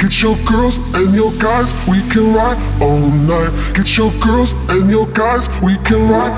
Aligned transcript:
Get 0.00 0.22
your 0.22 0.36
girls 0.46 0.78
and 0.94 1.14
your 1.14 1.30
guys, 1.38 1.74
we 1.86 2.00
can 2.08 2.32
ride 2.32 2.56
all 2.80 2.98
night. 2.98 3.52
Get 3.74 3.98
your 3.98 4.10
girls 4.12 4.54
and 4.70 4.90
your 4.90 5.06
guys, 5.08 5.46
we 5.60 5.76
can 5.84 6.08
ride. 6.08 6.32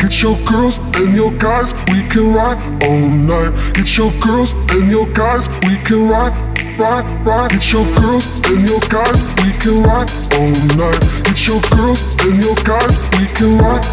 Get 0.00 0.20
your 0.20 0.36
girls 0.44 0.78
and 0.98 1.14
your 1.14 1.30
guys, 1.38 1.72
we 1.94 2.02
can 2.08 2.34
ride 2.34 2.58
all 2.82 3.06
night. 3.06 3.54
Get 3.74 3.96
your 3.96 4.10
girls 4.18 4.54
and 4.74 4.90
your 4.90 5.06
guys, 5.14 5.48
we 5.62 5.76
can 5.86 6.08
ride, 6.10 6.34
ride, 6.76 7.06
ride. 7.24 7.50
Get 7.50 7.70
your 7.70 7.86
girls 7.94 8.42
and 8.50 8.66
your 8.68 8.80
guys, 8.90 9.30
we 9.46 9.52
can 9.62 9.84
ride 9.86 10.10
all 10.34 10.50
night. 10.74 10.98
Get 11.22 11.46
your 11.46 11.62
girls 11.70 12.18
and 12.26 12.34
your 12.42 12.56
guys, 12.66 12.98
we 13.14 13.30
can 13.30 13.58
ride. 13.62 13.86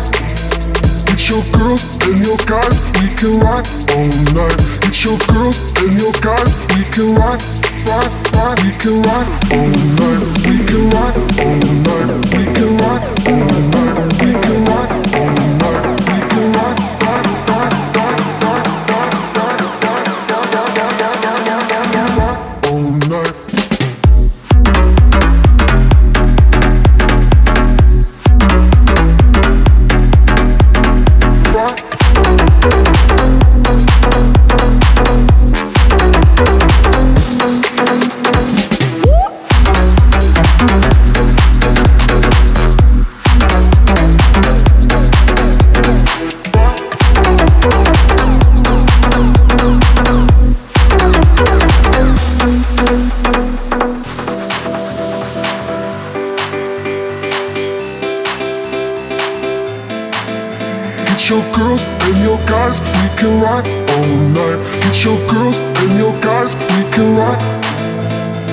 Get 1.05 1.29
your 1.29 1.43
girls 1.53 1.93
and 2.09 2.25
your 2.25 2.37
guys, 2.49 2.89
we 2.97 3.13
can 3.13 3.37
ride 3.37 3.69
all 3.93 4.09
night. 4.33 4.57
Get 4.81 5.03
your 5.05 5.17
girls 5.29 5.77
and 5.77 5.93
your 6.01 6.13
guys, 6.25 6.65
we 6.73 6.83
can 6.89 7.13
ride, 7.13 7.43
ride, 7.87 8.11
ride. 8.35 8.59
We 8.63 8.71
can 8.81 9.01
ride 9.01 9.27
all 9.53 9.69
night. 9.99 10.37
We 10.45 10.65
can 10.65 10.89
ride 10.89 11.15
all 11.39 11.55
night. 11.55 11.76
Get 61.27 61.35
your 61.43 61.51
girls 61.51 61.83
and 61.83 62.17
your 62.23 62.37
guys, 62.47 62.79
we 62.79 63.07
can 63.19 63.41
ride 63.41 63.67
all 63.67 64.15
night. 64.31 64.63
Get 64.79 65.03
your 65.03 65.19
girls 65.27 65.59
and 65.59 65.99
your 65.99 66.15
guys, 66.21 66.55
we 66.55 66.87
can 66.95 67.17
ride. 67.17 67.43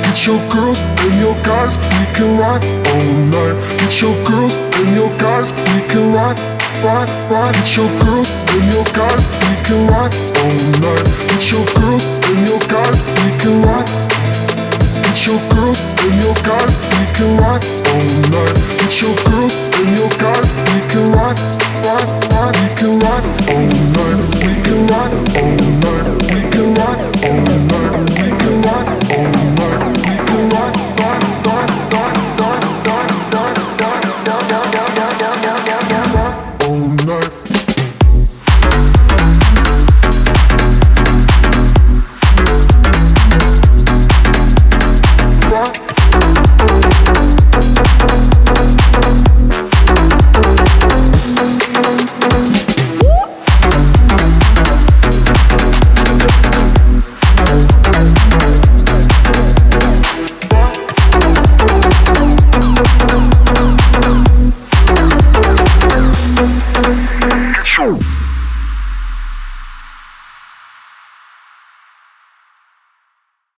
Get 0.02 0.26
your 0.26 0.42
girls 0.50 0.82
and 0.82 1.14
your 1.22 1.36
guys, 1.44 1.78
we 1.78 2.04
can 2.18 2.36
ride 2.36 2.64
all 2.90 3.12
night. 3.30 3.78
Get 3.78 4.02
your 4.02 4.16
girls 4.26 4.56
and 4.58 4.90
your 4.96 5.16
guys, 5.18 5.52
we 5.70 5.86
can 5.86 6.12
ride, 6.12 6.34
ride, 6.82 7.06
ride. 7.30 7.54
Get 7.54 7.76
your 7.76 7.90
girls 8.02 8.34
and 8.50 8.64
your 8.66 8.84
guys, 8.90 9.22
we 9.46 9.54
can 9.62 9.86
ride 9.86 10.14
all 10.42 10.58
night. 10.82 11.06
Get 11.30 11.52
your 11.54 11.83
We 22.74 22.80
can 22.80 22.98
ride 22.98 23.24
all 23.24 23.68
night. 23.94 24.34
We 24.34 24.62
can 24.64 24.86
ride 24.88 25.12
all 25.12 25.58
night. 25.58 25.73